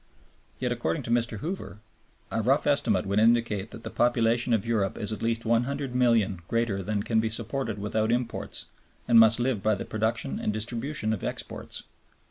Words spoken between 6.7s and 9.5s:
than can be supported without imports, and must